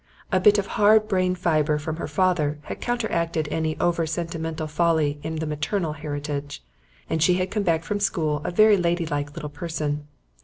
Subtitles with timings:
[0.31, 5.19] A bit of hard brain fibre from her father had counteracted any over sentimental folly
[5.21, 6.63] in the maternal heritage.
[7.07, 10.07] And she came back from school a very ladylike little person.